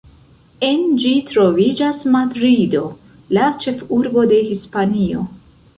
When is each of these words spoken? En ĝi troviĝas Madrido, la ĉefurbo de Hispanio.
En 0.67 0.79
ĝi 1.03 1.11
troviĝas 1.31 2.01
Madrido, 2.15 2.83
la 3.39 3.47
ĉefurbo 3.67 4.27
de 4.35 4.45
Hispanio. 4.51 5.33